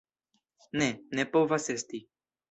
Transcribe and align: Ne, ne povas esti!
Ne, 0.81 0.87
ne 1.19 1.25
povas 1.35 1.67
esti! 1.75 2.01